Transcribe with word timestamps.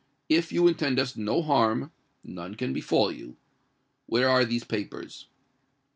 If 0.29 0.51
you 0.51 0.67
intend 0.67 0.97
us 0.97 1.15
no 1.15 1.43
harm—none 1.43 2.55
can 2.55 2.73
befall 2.73 3.11
you. 3.11 3.37
Where 4.07 4.27
are 4.29 4.43
these 4.45 4.63
papers?" 4.63 5.27